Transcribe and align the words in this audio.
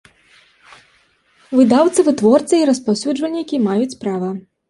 Выдаўцы, 1.57 1.99
вытворцы 2.09 2.53
i 2.61 2.63
распаўсюджвальнiкi 2.71 3.63
маюць 3.69 3.99
права. 4.05 4.29